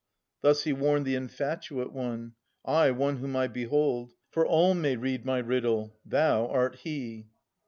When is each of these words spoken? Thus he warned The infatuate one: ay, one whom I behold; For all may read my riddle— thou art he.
Thus 0.41 0.63
he 0.63 0.73
warned 0.73 1.05
The 1.05 1.13
infatuate 1.13 1.91
one: 1.93 2.33
ay, 2.65 2.89
one 2.89 3.17
whom 3.17 3.35
I 3.35 3.45
behold; 3.45 4.13
For 4.31 4.43
all 4.47 4.73
may 4.73 4.95
read 4.95 5.25
my 5.25 5.37
riddle— 5.37 5.99
thou 6.13 6.47
art 6.47 6.77
he. 6.77 7.27